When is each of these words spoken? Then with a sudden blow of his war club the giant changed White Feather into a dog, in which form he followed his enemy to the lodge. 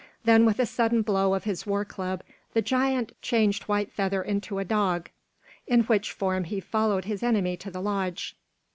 Then 0.25 0.47
with 0.47 0.57
a 0.57 0.65
sudden 0.65 1.03
blow 1.03 1.35
of 1.35 1.43
his 1.43 1.67
war 1.67 1.85
club 1.85 2.23
the 2.55 2.61
giant 2.63 3.11
changed 3.21 3.65
White 3.65 3.91
Feather 3.93 4.23
into 4.23 4.57
a 4.57 4.65
dog, 4.65 5.11
in 5.67 5.81
which 5.83 6.11
form 6.11 6.45
he 6.45 6.59
followed 6.59 7.05
his 7.05 7.21
enemy 7.21 7.55
to 7.57 7.69
the 7.69 7.81
lodge. 7.83 8.35